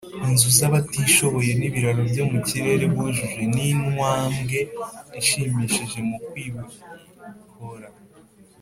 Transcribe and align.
Inzu 0.27 0.49
z’abatishoboye 0.57 1.51
n’ibiraro 1.59 2.01
byo 2.11 2.23
mu 2.31 2.39
kirere 2.47 2.83
bujuje 2.93 3.41
ni 3.53 3.63
intwambwe 3.73 4.59
ishimishije 5.21 5.99
mu 6.09 6.17
kwibihora 6.25 7.89